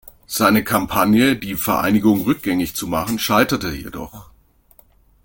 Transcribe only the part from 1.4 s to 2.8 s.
Vereinigung rückgängig